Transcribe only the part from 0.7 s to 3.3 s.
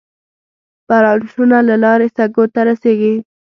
برانشونو له لارې سږو ته رسېږي.